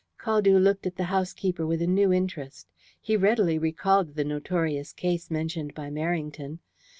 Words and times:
Caldew 0.19 0.57
looked 0.59 0.87
at 0.87 0.95
the 0.95 1.03
housekeeper 1.13 1.63
with 1.67 1.79
a 1.79 1.85
new 1.85 2.11
interest. 2.11 2.67
He 2.99 3.15
readily 3.15 3.59
recalled 3.59 4.15
the 4.15 4.23
notorious 4.23 4.93
case 4.93 5.29
mentioned 5.29 5.75
by 5.75 5.91
Merrington. 5.91 6.57